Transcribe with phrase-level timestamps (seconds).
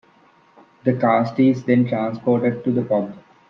[0.83, 3.13] The cask is then transported to the pub.